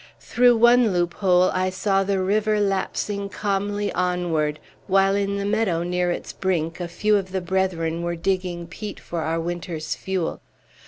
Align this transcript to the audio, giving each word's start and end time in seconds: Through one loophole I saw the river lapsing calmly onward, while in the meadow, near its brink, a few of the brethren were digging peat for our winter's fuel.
Through 0.19 0.57
one 0.57 0.91
loophole 0.93 1.51
I 1.51 1.69
saw 1.69 2.03
the 2.03 2.19
river 2.19 2.59
lapsing 2.59 3.29
calmly 3.29 3.93
onward, 3.93 4.57
while 4.87 5.13
in 5.13 5.37
the 5.37 5.45
meadow, 5.45 5.83
near 5.83 6.09
its 6.09 6.33
brink, 6.33 6.79
a 6.79 6.87
few 6.87 7.17
of 7.17 7.31
the 7.31 7.39
brethren 7.39 8.01
were 8.01 8.15
digging 8.15 8.65
peat 8.65 8.99
for 8.99 9.21
our 9.21 9.39
winter's 9.39 9.93
fuel. 9.93 10.41